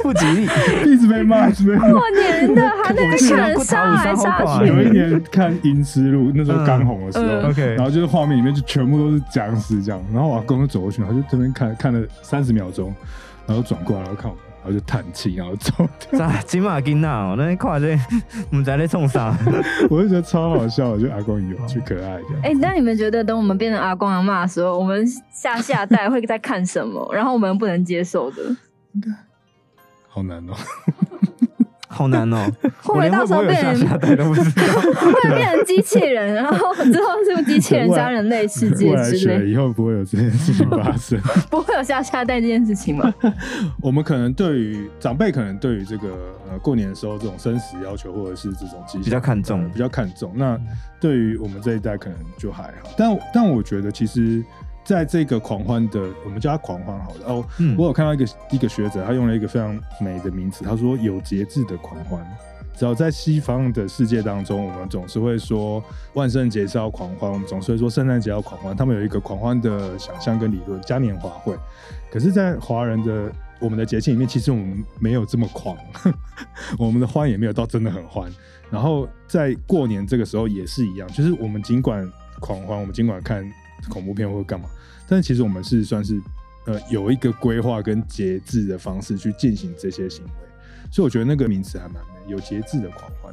[0.02, 0.44] 不吉利，
[0.90, 1.90] 一直被骂，一直被骂。
[1.90, 3.18] 过年的还在看
[3.64, 4.66] 杀来杀去。
[4.66, 12.94] 有一年看《阴尸路》，那时候刚红的时候，OK，然后就是画面里面就全部都是僵尸这样，然后我阿公就走过去，然后就这边看看了三十秒钟，
[13.46, 14.36] 然后转过来然后看我。”
[14.68, 16.18] 我就叹气，然后走掉。
[16.18, 17.98] 在金马金那哦，那看这，
[18.52, 19.34] 我们在那冲啥？
[19.88, 22.16] 我就觉得超好笑，我觉得阿公有趣可爱。
[22.42, 27.08] 哎、欸，那你们觉得，等我们变成阿公阿妈的时候，我们下下代会在看什么？
[27.14, 28.42] 然后我们不能接受的？
[28.92, 29.08] 应 该
[30.08, 30.52] 好难哦。
[31.98, 32.46] 好难哦！
[32.80, 36.32] 会不会到时候变成会不会变成机器人？
[36.38, 39.50] 然后之后是不是机器人加人类世界之类？
[39.50, 41.20] 以后不会有这件事情发生。
[41.50, 43.12] 不会有下下代这件事情吗？
[43.82, 46.08] 我们可能对于长辈，可能对于这个
[46.48, 50.32] 呃过年的时候这种生死要求，或者是这种比较看重，比较看重。
[50.36, 50.56] 那
[51.00, 52.90] 对于我们这一代，可能就还好。
[52.96, 54.40] 但但我觉得其实。
[54.88, 57.44] 在这个狂欢的，我们叫它狂欢好了哦。
[57.58, 62.26] 嗯、我有看到一个一个学者，他用了一个非常美的名词，他说有节制的狂欢。
[62.74, 68.74] 只要在西方的世界当中，我们总是会说万圣节是要狂欢，我们总是会说圣诞节要狂欢。
[68.74, 71.54] 他们有一个狂欢的想象跟理论，嘉年华会。
[72.10, 75.76] 可是，在华人的我们的节庆里面，其实我们没有这么狂，
[76.80, 78.32] 我们的欢也没有到真的很欢。
[78.70, 83.44] 然后在过年这个时候也是一样，就是我们尽管狂欢，我们尽管看
[83.88, 84.68] 恐怖片或干嘛。
[85.08, 86.20] 但其实我们是算是，
[86.66, 90.30] 呃，有一个规划跟节制的方式去进行这些行为，
[90.90, 93.32] 所以我觉得那个名词还蛮美，有节制的狂欢。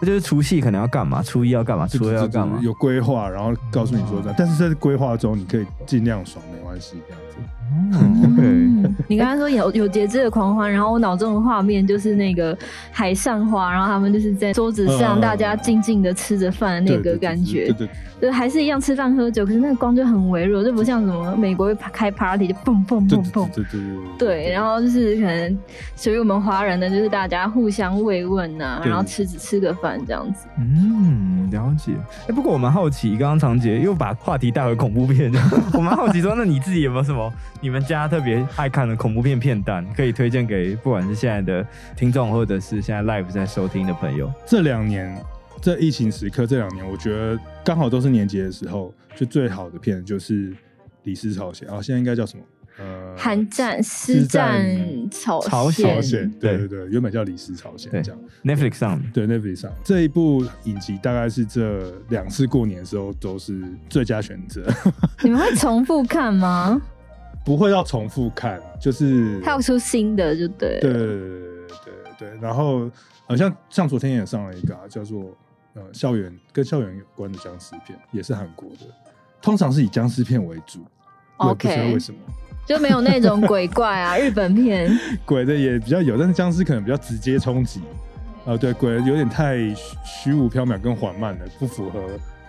[0.00, 7.36] 那就是除夕可能要干嘛，初一要干嘛，初二要干嘛，有规划，然后告诉你说这样，但是在规划中你可以尽量爽，没关系，这样子。
[7.70, 8.94] 嗯，OK。
[9.08, 12.56] 你刚刚说有有节制的狂欢，然后我脑中的画面就是那个
[12.90, 17.66] 海上花，然后他们就是在桌子上，大家静静的吃着饭的那个感觉。
[17.66, 17.88] 对对，
[18.20, 23.50] 对，还是一样吃饭喝酒，可是那个光就很微弱，就不像什么美国会开 party 就蹦蹦蹦蹦。
[23.54, 24.18] 对对对。
[24.18, 25.58] 对，然后就是可能
[25.94, 30.46] 属于我们华人的，就是大家互相慰问呐，然后吃只吃个饭这样子。
[30.58, 31.92] 嗯，了解。
[32.28, 35.32] 哎，不过我蛮好奇，刚刚长杰又把话题带回恐怖片，
[35.74, 37.32] 我蛮好奇说，那你自己有没有什么？
[37.60, 44.30] 你们家特别爱看的恐怖片片段，可以推荐给不管是现在的听众，或者是现在 live 在收听的朋友。
[44.46, 45.16] 这两年，
[45.60, 50.50] 这疫情时刻，这两年我觉得刚好都是年节的时候，就最好的片就是
[51.04, 52.44] 《李尸朝鲜》啊，现在应该叫什么？
[52.78, 54.64] 呃，韩战、师战
[55.10, 55.84] 朝鲜。
[55.84, 58.20] 朝鲜，对对对，原本叫《李斯朝鲜》这样。
[58.44, 64.64] Netflix 上，对 Netflix 上这一部影集，大概是这两次过年的时候都是最佳选择。
[65.22, 66.80] 你们会重复看吗？
[67.44, 70.78] 不会要重复看，就是他要出新的就对。
[70.80, 72.90] 对对对对，然后
[73.26, 75.36] 好像像昨天也上了一个、啊、叫做
[75.74, 78.86] 呃校园跟校园有关的僵尸片，也是韩国的，
[79.40, 80.84] 通常是以僵尸片为主。
[81.38, 82.18] OK，不知道为什么
[82.68, 84.16] 就没有那种鬼怪啊？
[84.20, 84.90] 日本片
[85.24, 87.80] 鬼的也比较有，但是僵尸可能比较直接冲击。
[88.44, 89.56] 哦、呃，对，鬼有点太
[90.04, 92.00] 虚无缥缈跟缓慢了，不符合。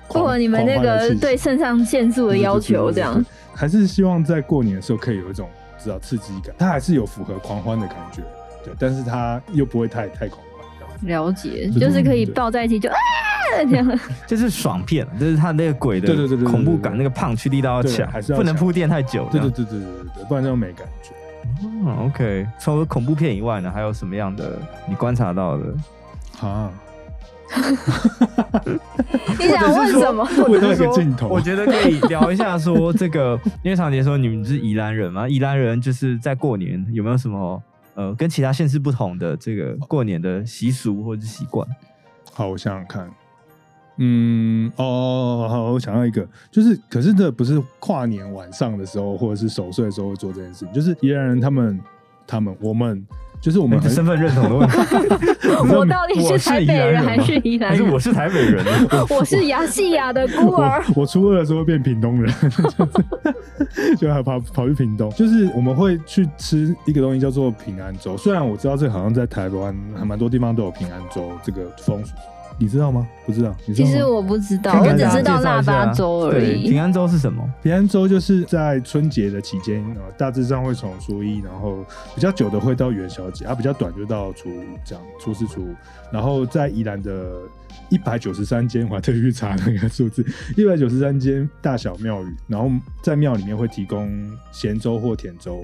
[0.10, 8.24] 不合你们那个对肾上腺素的要求，这样还是希望在过年的时候可以有一种知道刺激感，它还是有符合狂欢的感觉，
[8.66, 12.96] 对，但是它又不会太太狂欢，了解，就是可以抱在一起就啊
[13.70, 21.12] 这样，就是爽片，就是他那个鬼的对对对恐怖感，那个胖去力道要强，还是不能铺垫太久，对对对对对对，不然就没感觉。
[21.64, 25.66] 嗯，OK，除了恐怖片以外呢，还有什么样的你观察到的？
[26.42, 26.72] 啊。
[29.40, 30.24] 你想问什么？
[30.48, 31.28] 问那个镜头。
[31.28, 37.60] 我觉得可以聊一下，说这个，因为长杰说你们是宜兰人嘛，宜兰人就是在过年有没有什么
[37.96, 41.68] 呃跟其他县市不同的这个过年的习俗或者习惯？
[42.34, 43.10] 好，我想想看。
[44.02, 51.80] 嗯，哦，好，我想到一个，就是，可是这不是跨年晚上的时候，或者是守岁的时候会做这件事情，就是宜兰人他们，
[52.26, 53.06] 他们，我们，
[53.42, 54.78] 就是我们身份认同的问题。
[55.76, 57.72] 我到底是台北人还是宜兰人？
[57.72, 58.64] 还是我是台北人？
[59.10, 60.82] 我是亚细亚的孤儿。
[60.96, 62.34] 我初二的时候变屏东人，
[64.00, 68.16] 就还跑跑去屏东，就是我们会去吃一个东西叫做平安粥。
[68.16, 72.14] 虽然我知道这好像在台湾还蛮多地方都有平安粥这个风俗。
[72.60, 73.08] 你知道吗？
[73.26, 73.56] 不知道。
[73.66, 76.70] 知道其实我不知道，我只知道腊八粥而已。
[76.70, 77.44] 平安粥是什么？
[77.64, 79.84] 平安粥就是在春节的期间，
[80.18, 85.74] 大致上会从初一，然后比较久的会到元宵节，啊，比较短就到初五这样，初四、初五。
[86.12, 87.42] 然后在宜兰的
[87.90, 90.26] 一百九十三间，我还特意去查那个数字，
[90.58, 92.70] 一百九十三间大小庙宇，然后
[93.02, 94.10] 在庙里面会提供
[94.52, 95.64] 咸粥或甜粥。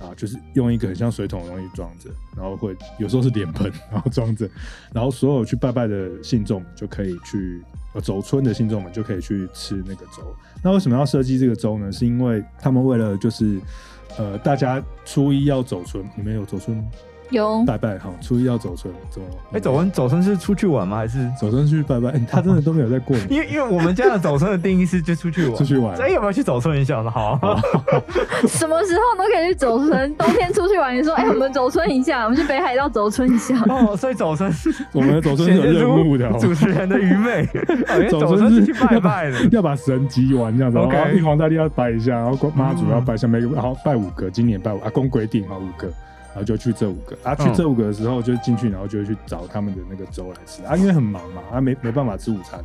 [0.00, 4.48] 啊，就是用一个很像水桶的东西装着，然后会有时候是脸盆， 然后装着，
[4.92, 10.34] 然后所有去拜拜的信众就可以去，呃，走村的信众们就可以去吃那个粥。
[10.62, 11.92] 那为什么要设计这个粥呢？
[11.92, 13.60] 是因为他们为了就是，
[14.16, 16.84] 呃，大家初一要走村，你们有走村吗？
[17.30, 20.96] 有拜拜哈，初一要走春，走哎、欸，走春走春是出去玩吗？
[20.96, 22.10] 还是走春去拜拜？
[22.10, 25.96] 欸、他真的都没有在过年，因 为因为我们家的走春的定义是就出去玩， 出去玩。
[25.96, 27.02] 所以有没有去走春一下？
[27.04, 27.38] 好，
[28.48, 30.14] 什么时候都可以去走春。
[30.16, 33.54] 冬天出去玩，你说哎、欸，我们走春一下，我们去北海道走春一下。
[33.68, 37.46] 哦，所以走春是我们的走春是有任务的，主持人的愚昧。
[38.10, 40.78] 走春是去拜拜的，要把神集完这样子。
[40.78, 45.88] 后玉皇大帝要拜一下，然后妈祖要拜一下，每个然后拜五个，今年拜五，阿公规定啊五个。
[46.32, 52.60] 然后就去这五个啊，去这五个的时候就进去，然后就会去找他们的那个粥来吃啊，因为很忙嘛，啊没没办法吃午餐，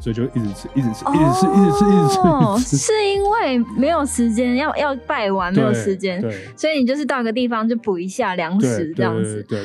[0.00, 2.20] 所以就一直吃，一直吃，一直吃，一直吃，一直吃。
[2.20, 6.20] 哦，是因为没有时间，要要拜完没有时间，
[6.56, 9.44] 所以你就是到个地方就补一下粮食这样子。
[9.48, 9.62] 对。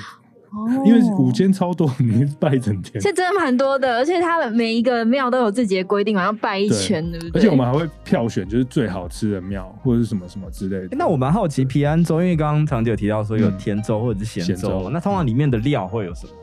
[0.86, 7.40] 因为五间超多， 你拜一整天，这真的蛮多的，而且它的每一个庙都有自己的规定嘛，要拜一圈，对不对？
[7.40, 10.96] 而且我们还会票选，就是最好吃的庙或者是什么什么之类的。
[10.96, 16.34] 那我蛮好奇平安粥，因为刚刚长姐有提到说有甜粥或者是咸粥，嗯、那通常里面的料会有什么？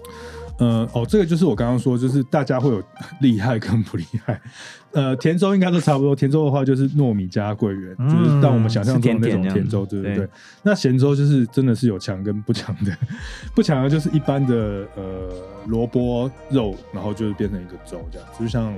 [0.58, 2.82] 呃哦，这个就是我刚刚说，就是大家会有
[3.20, 4.40] 厉害跟不厉害。
[4.92, 6.14] 呃，甜粥应该都差不多。
[6.14, 10.16] 甜粥的话就是糯米加桂圆，嗯、就是让我们想象中的那种甜粥，对不对？
[10.16, 10.28] 对，
[10.62, 12.96] 那咸粥就是真的是有强跟不强的，
[13.56, 15.28] 不强的就是一般的呃
[15.66, 18.72] 萝卜肉，然后就是变成一个粥这样，就像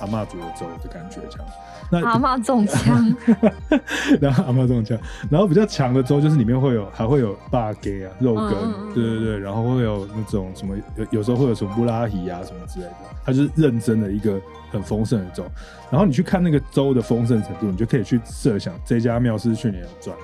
[0.00, 1.48] 阿嬷煮的粥的感觉这样。
[1.88, 3.14] 那阿嬷中 枪，
[4.20, 4.98] 然后阿嬷中枪，
[5.30, 12.92] 然后比较强的粥就是里面会有还会有肉羹啊肉羹，嗯、对对对，然后会有那种什么有有时候会有什么布拉提啊什么之类的，
[13.24, 14.40] 它就是认真的一个
[14.72, 15.44] 很丰盛的粥。
[15.90, 20.16] 然后你去看那个粥的丰盛程度，你就可以去设想这家庙是去年有赚，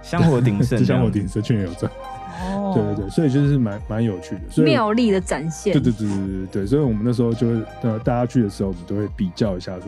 [0.00, 1.90] 香火鼎盛， 香火鼎盛，去年有赚。
[2.40, 5.72] 哦，对对对，所以就是蛮蛮有趣的，所以妙丽的展现。
[5.72, 9.84] 对对对对对对，所以我们那时候就会呃大家去的时候，我们都会比较一下说。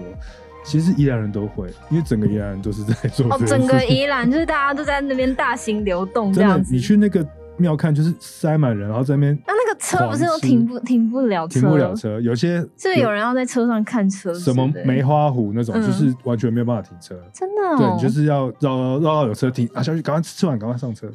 [0.62, 3.26] 其实宜兰人都会，因为整个宜兰人都是在做。
[3.32, 6.74] 哦，整个宜兰就是大家都在那边大型流动这样子。
[6.74, 9.38] 你去那个庙看，就是塞满人，然后在那边。
[9.46, 11.60] 那那个车不是都停不停不了车？
[11.60, 12.58] 停不了车，有些。
[12.76, 14.34] 是不是有人要在车上看车？
[14.34, 17.18] 什么梅花湖那种，就是完全没有办法停车。
[17.32, 17.78] 真的。
[17.78, 21.10] 对，你就是要绕绕到有车停啊，下去赶快吃完，赶快上车。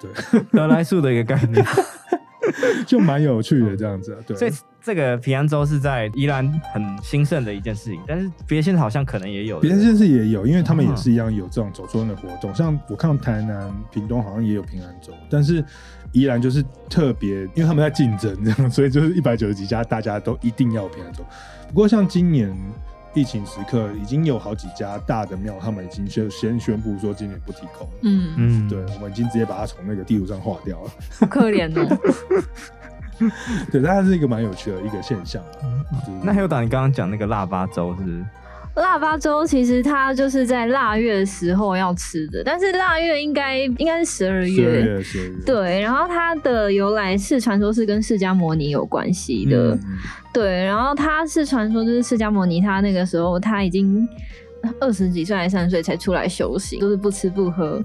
[0.00, 0.10] 对，
[0.52, 1.64] 得来速的一个概念。
[2.84, 4.36] 就蛮有趣的这样子，对。
[4.36, 4.50] 所以
[4.82, 12.52] 这个平安粥是在宜兰很兴盛的一件事情，但是别的县市好像可能也有，别的县市也有，因为他们也是一样有这种走春的活动。
[12.52, 15.64] 像我看台南、屏东好像也有平安粥，但是
[16.10, 21.22] 宜兰就是特别，因为他们在竞争这样，所以就是一百九十几家，大家都一定要平安粥。
[21.68, 22.52] 不过像今年。
[23.14, 27.88] 疫情时刻，已经有好几家大的庙，他们已经就先宣布说今年不提供。
[28.02, 30.90] 嗯嗯，对，我们已经直接把它从那个地图上划掉了。
[31.18, 31.98] 好可怜哦。
[33.70, 35.42] 对，但它是一个蛮有趣的一个现象。
[35.62, 38.24] 嗯就是、那还有打，你刚刚讲那个腊八粥是，不是？
[38.76, 45.02] 腊八粥其实它就是在腊月的时候要吃的，但是腊月应该应该是十二月。
[45.44, 49.74] 对，然后它的由来是传说是跟释迦摩尼有关系的。
[49.74, 49.80] 嗯、
[50.32, 54.08] 对，然后它是传说就是释迦摩尼他那个时候他已经
[54.78, 57.82] 二十几岁还是三十岁才出来修行，都、就是不吃不喝，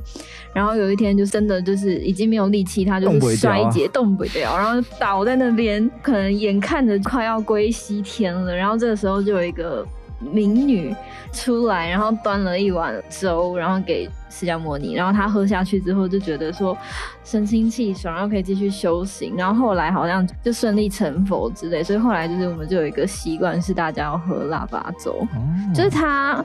[0.54, 9.86] 然后有一天就真的就是已经没有力气，他就是衰竭动不了，然后倒在那边，可能眼看着快要归西天了，然后这个时候就有一个。
[10.20, 10.96] 民女
[11.32, 16.78] 出来，然后端了一碗粥，然后给释迦牟尼，然后他喝下去之后就觉得说
[17.24, 26.44] 神清气爽，然后可以继续修行，然后后来好像就顺利成佛之类，所以后来就是我们就有一个习惯是大家要喝腊八粥，嗯、就是他，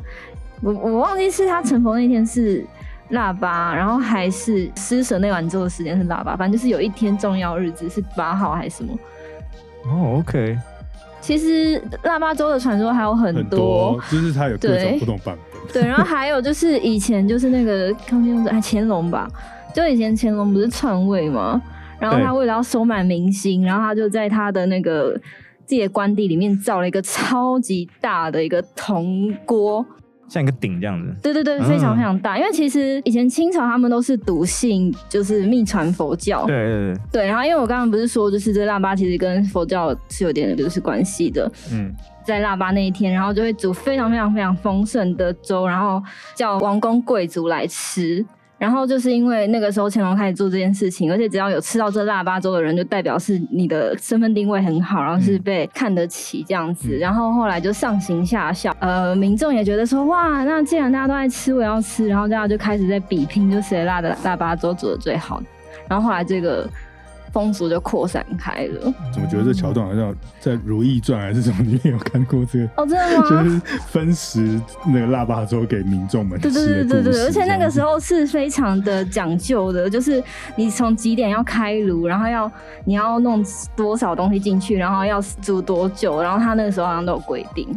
[0.62, 2.64] 我我忘记是他成佛那天是
[3.11, 8.93] 腊八，然后还是施舍那碗粥的时间是腊八，反正就是有一天重要日子是八号还是什么。
[9.87, 10.59] 哦，OK。
[11.31, 15.72] 其实腊八粥的传说还有很多，就是它有各种不同版本。
[15.72, 19.28] 对，然后还有就是以前就是那个康熙哎乾隆吧，
[19.72, 21.62] 就以前乾隆不是篡位嘛，
[22.01, 25.12] 然后他为了要收买民心，然后他就在他的那个
[25.64, 29.87] 自己的官邸里面造了一个超级大的一个铜锅。
[30.31, 32.37] 像一个鼎这样子，对对对，非常非常大。
[32.37, 36.47] 嗯、因为其实以前清朝他们都是笃信，就是密传佛教。
[36.47, 37.01] 对对对。
[37.11, 41.51] 对，然后因为我刚刚不是说，就是这腊八其实跟佛教是有点就是关系的。
[41.72, 41.93] 嗯，
[42.24, 46.01] 在腊八那一天，然后就会煮非常非常非常丰盛的粥，然后
[46.37, 48.24] 叫王公贵族来吃。
[48.61, 56.91] 然后就是因为那个时候乾隆开始做这件事情，而且只要有吃到这腊八粥的人，就代表是你的身份定位很好，然后是被看得起这样子。
[56.91, 65.43] 嗯、然后后来就上行下效，呃，民众也觉得说，哇，那既然大家都在吃，我要吃，然后大家就开始在比拼，就谁腊的腊八粥煮的最好。
[65.89, 66.69] 然后后来这个。
[67.33, 68.93] 风俗就扩散开了。
[69.12, 72.64] 怎么觉得这桥段好像在《如懿传》还是什么里面有看过这个？
[72.76, 73.28] 哦，真的吗？
[73.28, 76.51] 就是分食那个腊八粥给民众们吃。
[76.51, 80.22] 对对对对对，而且那个时候是非常的讲究的，就是
[80.57, 82.51] 你从几点要开炉，然后要
[82.85, 83.45] 你要弄
[83.76, 87.68] 多少东西进去，然后要煮多久，然后他那个时候好像都有规定。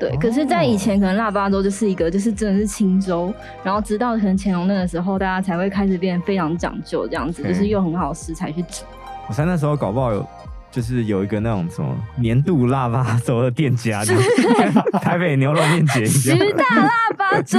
[0.00, 3.32] 对，可是，在以前可能腊八粥就是一个，就是真的是清粥，
[3.62, 8.84] 然后直到可能乾隆那个时候，大家才会开始变得非常讲究，这样子，就是用很好的食材去煮。
[9.28, 10.26] 我猜那时候搞不好有，
[10.70, 14.30] 就是有一个那种什么年度腊八粥的店家，就是
[15.00, 17.58] 台北牛肉面节，十大腊八粥，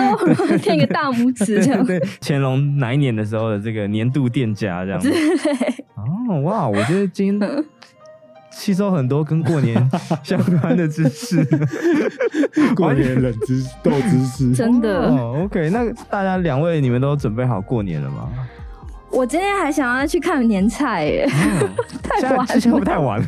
[0.57, 1.85] 贴一个大拇指这样。
[1.85, 5.09] 对，乾隆哪一年的时候的这个年度店家这样子。
[5.09, 5.85] 对。
[5.95, 7.65] 哦，哇，我觉得今天。
[8.55, 9.75] 吸收很多跟过年
[10.23, 11.43] 相关的知识，
[12.73, 15.09] 过年冷知识、豆知识， 真的。
[15.09, 18.29] Oh, OK，那大家两位，你们都准备好过年了吗？
[19.11, 21.69] 我今天还想要去看年菜耶，嗯、
[22.01, 23.27] 太晚了，不会太晚了？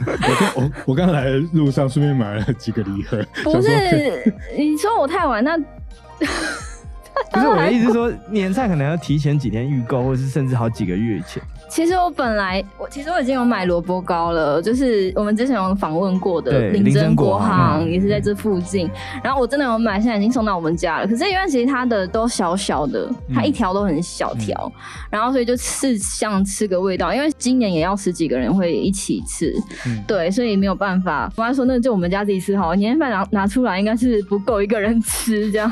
[0.55, 3.21] 我我我刚来的路上顺便买了几个礼盒。
[3.43, 11.43] 不是，你说我太晚，那不是我的意思，是说年菜可能要提前几天预购，或是甚至好几个月以前。
[11.69, 18.89] 其实我本来我其实我已经有买萝卜糕了，就是我们之前有访问过的林珍国行也是在这附近，
[19.23, 21.07] 然后我真的有买，现在已经送到我们家了。
[21.07, 27.13] 可是因为其实它的都小小的，它一条都很小条，嗯、然后所以就吃像吃个味道。
[27.13, 29.53] 因为今年也要十几个人会一起吃，
[29.85, 31.31] 嗯、对，所以没有办法。
[31.35, 35.71] 我妈说那就我们家自己吃好了，年夜饭拿拿出来应该是不够一个人吃这样。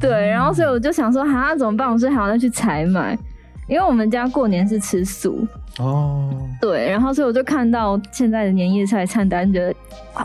[0.00, 1.90] 对，然后所以我就想说，哈、啊，怎么办？
[1.90, 3.16] 我说还要再去采买。
[3.66, 5.46] 因为我们家过年是吃素
[5.78, 9.74] 哦，对，然后所以我就看到现在的年夜菜菜单，觉得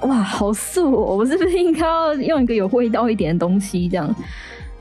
[0.07, 1.15] 哇，好素哦！
[1.15, 4.15] 我是不是应该要用一个有味道一点的东西这样？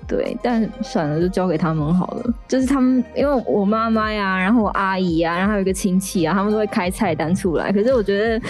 [0.07, 2.35] 对，但算了，就交给他们好了。
[2.47, 7.71] 就是他们，因为我妈妈呀，然后我阿姨啊，然后还有一个亲戚啊，他们都会开菜单出来。
[7.71, 8.47] 可是我觉得，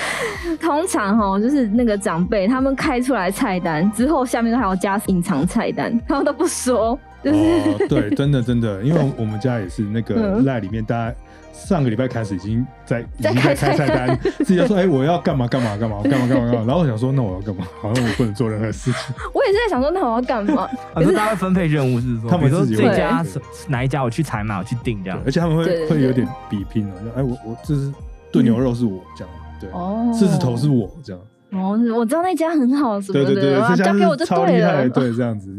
[0.61, 6.96] 通常哈，就是那个长辈他们开出来菜单之后，下面都还要加隐藏菜单，他们都不说。
[7.24, 11.14] 哦，对，真的真的，因为我们家也是那个赖里面，大家
[11.52, 17.66] 上个礼拜开始已经在已经在开菜单， 自己就说，哎，我要干嘛干嘛干嘛干嘛干嘛干嘛， 然后我想说，那我要干嘛？
[17.80, 19.14] 好像我不能做任何事情。
[19.34, 20.68] 我也是在想说，那我要干嘛？
[20.94, 23.24] 可是大家会分配任务是说，他们自己这家
[23.66, 27.92] 哪一家我去采买，我去订这样，而且他们会会有点比拼哦，哎，我我这是
[28.30, 31.20] 炖牛肉是我这样，对，狮子头是我这样。
[31.50, 35.50] 哦，我知道那家很好，什么的，交给我就对了，对，这样子。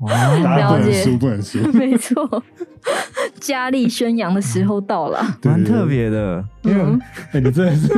[0.00, 0.12] 哇，
[0.56, 2.42] 了解，不能输， 没错，
[3.40, 6.42] 佳丽宣扬的时候到了，蛮特别的。
[6.64, 7.00] 嗯，
[7.32, 7.94] 哎，你真的是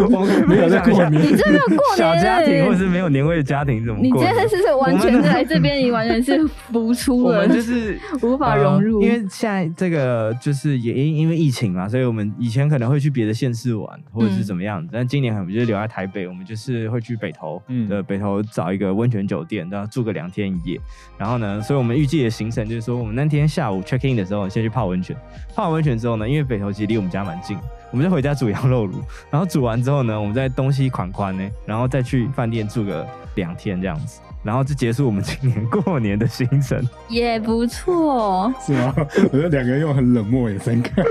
[0.47, 4.23] 没有在过年，你真的过年小家庭或是没有年味的家庭怎么过？
[4.23, 9.03] 你真的是完全在这边，你完全是浮出了，我们就是 无法融入。
[9.03, 20.81] 因为现在这个就是也因因为疫情嘛，所以我们以前可能会去别的县市玩，或者是怎么样，但今年我们就是留在台北，我们就是会去北投的北投找一个温泉酒店，然后住个两天一夜。
[21.19, 25.17] 然后呢，所以我们预计的行程就是说，我们那天下午 check in 的时候，先去泡温泉。
[25.55, 27.57] 泡完温泉之后呢，因为北投其实离我们家蛮近。
[27.91, 29.00] 我们就回家煮羊肉炉，
[29.30, 38.94] 然后煮完之后呢，我们再东西款款呢，然后再去饭店住个两天这样子，然后就结束我们今年过年的行程，也不错，是吗？
[38.96, 41.05] 我觉得两个人用很冷漠眼神看，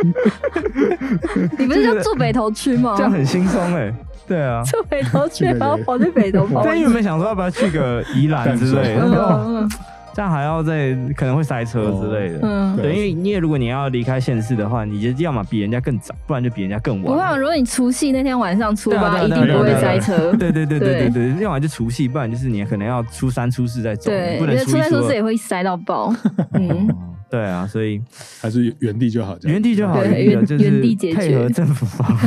[1.57, 2.93] 你不是就住北头区吗？
[2.95, 3.93] 这样很轻松哎。
[4.27, 6.63] 对啊，住北头去，然后跑去北头跑。
[6.63, 9.67] 但因为没想说要不要去个宜兰之类的。
[10.13, 17.03] 这样还要再可能会塞车之类的，嗯，对，因为因为如果你要离开县市的话，你就要么比人家更早，不然就比人家更晚。
[17.03, 20.31] 不会如果你除夕那天晚上出发，一定不会塞车。
[20.35, 26.13] 对对对对对对，要么就除夕，不然就是你可能要初三初四再走，不能初三初四也会塞到爆。
[26.55, 26.89] 嗯，
[27.29, 28.01] 对啊，所以
[28.41, 32.05] 还是原地就好，原地就好，原原地解决，配合政府方。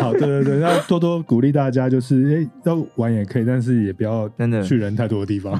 [0.00, 5.58] 好，对对对，要多多鼓励大家，就是哎，要玩也可以，但是也不要真的去人太多的地方。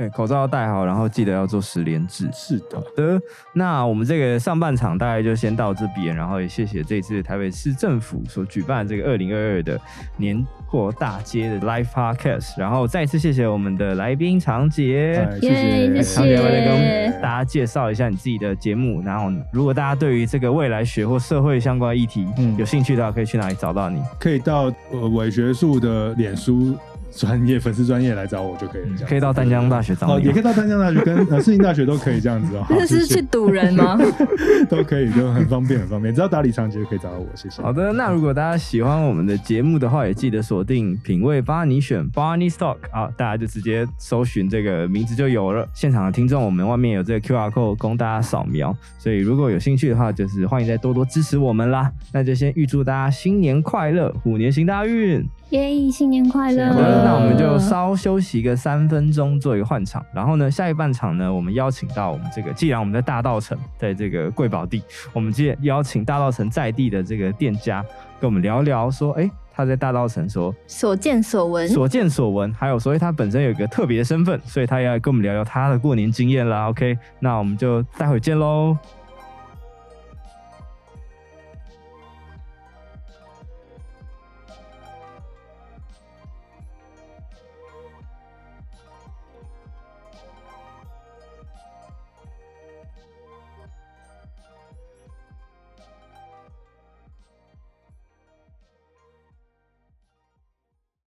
[0.00, 2.26] 对，口罩要戴好，然后记得要做十连制。
[2.32, 3.20] 是的，的。
[3.52, 9.78] 那我们这个上半场大概就先到这边，然后也谢谢这次台北市政府所举办这个二零二二的
[10.16, 19.02] 年货大街的 Live Podcast，然后再次谢谢我们的来宾长洁，谢谢长洁来跟大家介绍一下你自己的节目。
[19.02, 22.26] 然后，如果大家对于这个未来学或社会相关议题
[22.56, 24.00] 有兴趣的话，可以去哪里找到你？
[24.18, 26.74] 可以到呃伪学术的脸书。
[27.10, 32.64] 专业粉丝专业来找我就可以了，可以到丹江大学找我，也可以到丹江大学跟呃世新大学都可以这样子哦。
[32.70, 33.98] 这是去堵人吗？
[34.70, 36.14] 都可以，就很方便，很方便。
[36.14, 37.62] 只要打理长洁就可以找到我，谢谢。
[37.62, 45.68] 好的，那如果大家喜欢我们的节目的话，也记得锁定品味巴尼选 Barney Stock 啊，大家就直接搜寻这个名字就有了。
[45.74, 51.90] 现场的听众，我们外面有这个 QR code 供大家扫描，所以如果有兴趣的话，就是欢迎再多多支持我们啦。
[52.12, 55.28] 那就先预祝大家新年快乐，虎年行大运。
[55.50, 56.72] 耶新年快乐！
[57.04, 60.04] 那我们就稍休息个三分钟，做一个换场。
[60.14, 64.80] 然后呢，下一半场呢，我们邀请到我们这个，既然我们在大道城，在这个贵宝地，
[65.12, 67.84] 我们接邀请大道城在地的这个店家，
[68.20, 76.68] 跟我们聊聊说，哎，他在大道城说所见所闻，所见所闻，还有所以他本身有一个特别的身份，所以他要跟我们聊聊他的过年经验啦。
[76.68, 78.76] OK，那我们就待会见喽。